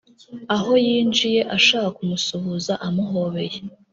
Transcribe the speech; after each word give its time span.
aho 0.55 0.71
yinjiye 0.85 1.41
ashaka 1.55 1.87
kumusuhuza 1.97 2.73
amuhobeye 2.87 3.57